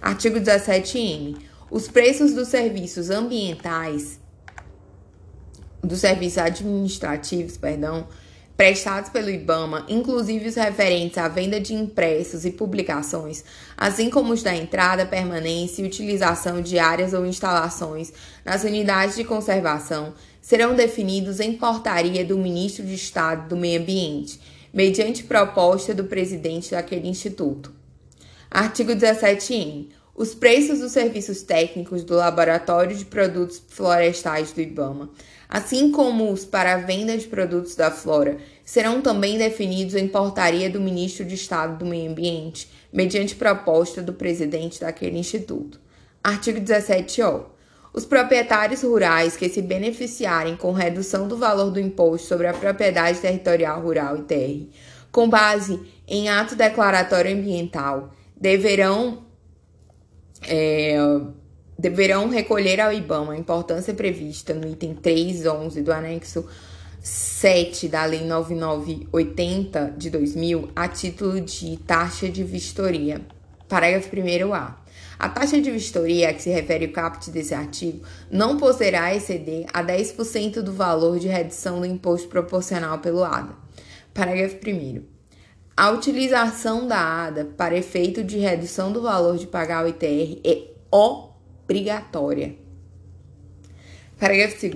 [0.00, 1.36] Artigo 17N.
[1.70, 4.20] Os preços dos serviços ambientais,
[5.82, 8.06] dos serviços administrativos, perdão,
[8.56, 13.44] prestados pelo IBAMA, inclusive os referentes à venda de impressos e publicações,
[13.76, 18.12] assim como os da entrada, permanência e utilização de áreas ou instalações
[18.44, 20.14] nas unidades de conservação,
[20.44, 24.38] serão definidos em portaria do Ministro de Estado do Meio Ambiente
[24.74, 27.72] mediante proposta do presidente daquele instituto.
[28.50, 29.88] Artigo 17-N.
[30.14, 35.08] Os preços dos serviços técnicos do Laboratório de Produtos Florestais do IBAMA,
[35.48, 38.36] assim como os para a venda de produtos da flora,
[38.66, 44.12] serão também definidos em portaria do Ministro de Estado do Meio Ambiente, mediante proposta do
[44.12, 45.80] presidente daquele instituto.
[46.22, 47.53] Artigo 17-O.
[47.94, 53.20] Os proprietários rurais que se beneficiarem com redução do valor do imposto sobre a propriedade
[53.20, 54.68] territorial rural ITR,
[55.12, 59.24] com base em ato declaratório ambiental, deverão
[60.42, 60.96] é,
[61.78, 66.44] deverão recolher ao IBAMA a importância prevista no item 311 do anexo
[67.00, 73.20] 7 da Lei 9980 de 2000 a título de taxa de vistoria.
[73.68, 74.83] Parágrafo 1a.
[75.18, 79.66] A taxa de vistoria a que se refere o caput desse artigo não poderá exceder
[79.72, 83.54] a 10% do valor de redução do imposto proporcional pelo ADA.
[84.12, 85.02] Parágrafo 1.
[85.76, 90.68] A utilização da ADA para efeito de redução do valor de pagar o ITR é
[90.90, 92.56] obrigatória.
[94.18, 94.74] Parágrafo 2.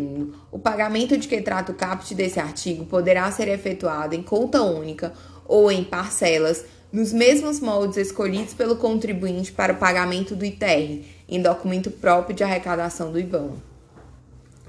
[0.51, 5.13] O pagamento de que trata o caput desse artigo poderá ser efetuado em conta única
[5.47, 11.43] ou em parcelas nos mesmos moldes escolhidos pelo contribuinte para o pagamento do ITR, em
[11.43, 13.51] documento próprio de arrecadação do IBAN.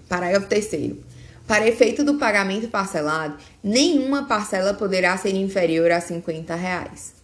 [0.08, 0.96] Parágrafo 3.
[1.48, 7.16] Para efeito do pagamento parcelado, nenhuma parcela poderá ser inferior a 50 reais.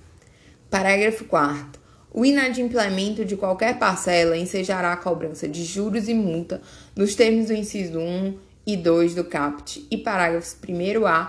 [0.69, 1.81] Parágrafo 4.
[2.11, 6.61] O inadimplemento de qualquer parcela ensejará a cobrança de juros e multa
[6.95, 11.27] nos termos do inciso 1 e 2 do CAPT e parágrafos 1a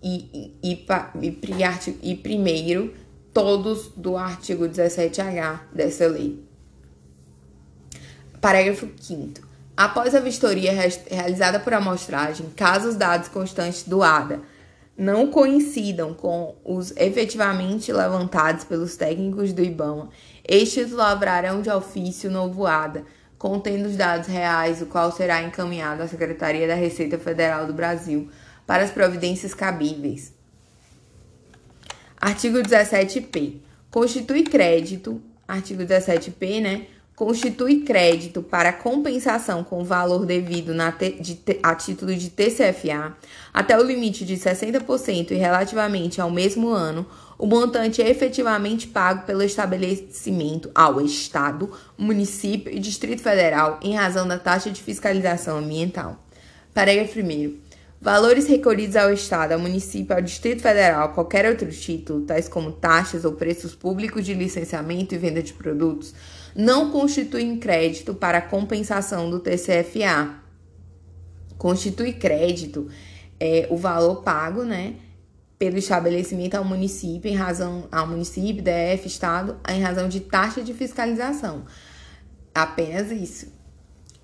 [0.00, 2.94] e, e, e, e, e primeiro
[3.32, 6.42] todos do artigo 17H dessa lei.
[8.40, 9.48] Parágrafo 5.
[9.76, 10.72] Após a vistoria
[11.08, 14.40] realizada por amostragem, caso os dados constantes do ADA
[14.96, 20.08] não coincidam com os efetivamente levantados pelos técnicos do IBAMA,
[20.46, 23.04] estes lavrarão de ofício novo ADA,
[23.38, 28.28] contendo os dados reais, o qual será encaminhado à Secretaria da Receita Federal do Brasil
[28.66, 30.32] para as providências cabíveis.
[32.20, 33.60] Artigo 17p.
[33.90, 36.86] Constitui crédito, artigo 17p, né?
[37.14, 43.16] Constitui crédito para compensação com valor devido na de, a título de TCFA
[43.52, 47.04] até o limite de 60% e relativamente ao mesmo ano,
[47.36, 54.26] o montante é efetivamente pago pelo estabelecimento ao Estado, município e Distrito Federal em razão
[54.28, 56.24] da taxa de fiscalização ambiental.
[56.72, 57.67] Parágrafo 1.
[58.00, 63.24] Valores recolhidos ao Estado, ao município, ao Distrito Federal, qualquer outro título, tais como taxas
[63.24, 66.14] ou preços públicos de licenciamento e venda de produtos,
[66.54, 70.36] não constituem crédito para compensação do TCFA.
[71.56, 72.88] Constitui crédito
[73.40, 74.94] é, o valor pago, né,
[75.58, 80.72] pelo estabelecimento ao município em razão ao município, DF, estado, em razão de taxa de
[80.72, 81.64] fiscalização.
[82.54, 83.52] Apenas isso.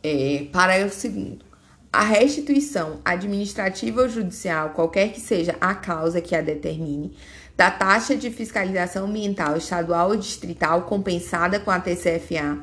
[0.01, 1.54] É, parágrafo segundo.
[1.97, 7.16] A restituição administrativa ou judicial, qualquer que seja a causa que a determine,
[7.57, 12.59] da taxa de fiscalização ambiental estadual ou distrital compensada com a TCFA,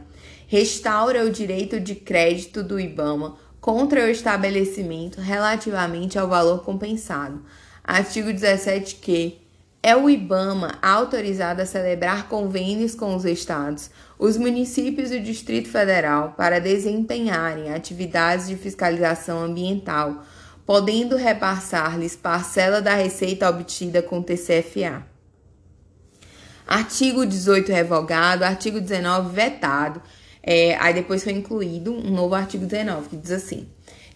[0.47, 7.41] restaura o direito de crédito do IBAMA contra o estabelecimento relativamente ao valor compensado.
[7.81, 9.40] Artigo 17 que
[9.83, 15.69] é o IBAMA autorizado a celebrar convênios com os estados, os municípios e o Distrito
[15.69, 20.23] Federal para desempenharem atividades de fiscalização ambiental,
[20.65, 25.03] podendo repassar-lhes parcela da receita obtida com TCFA.
[26.67, 30.01] Artigo 18 revogado, artigo 19 vetado,
[30.43, 33.67] é, aí depois foi incluído um novo artigo 19 que diz assim: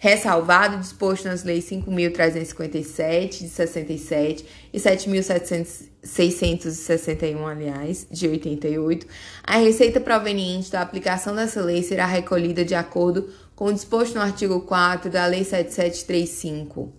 [0.06, 9.04] ressalvado disposto nas leis 5.357 de 67 e 7.661, aliás, de 88,
[9.42, 14.20] a receita proveniente da aplicação dessa lei será recolhida de acordo com o disposto no
[14.20, 16.92] artigo 4 da Lei 7735.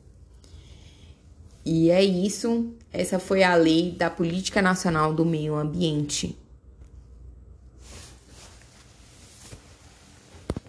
[1.63, 2.73] E é isso.
[2.91, 6.37] Essa foi a lei da Política Nacional do Meio Ambiente.